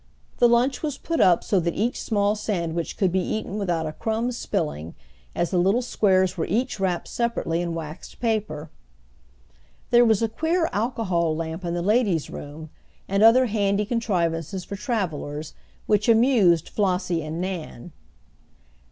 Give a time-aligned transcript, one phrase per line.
[0.39, 3.93] The lunch was put up so that each small sandwich could be eaten without a
[3.93, 4.95] crumb spilling,
[5.35, 8.71] as the little squares were each wrapped separately in waxed paper.
[9.91, 12.71] There was a queer alcohol lamp in the ladies room,
[13.07, 15.53] and other handy contrivances for travelers,
[15.85, 17.91] which amused Flossie and Nan.